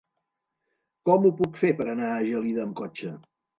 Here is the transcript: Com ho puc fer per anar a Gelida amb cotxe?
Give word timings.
Com 1.09 1.27
ho 1.29 1.33
puc 1.43 1.61
fer 1.65 1.71
per 1.83 1.89
anar 1.93 2.11
a 2.17 2.25
Gelida 2.33 2.67
amb 2.67 2.77
cotxe? 2.83 3.15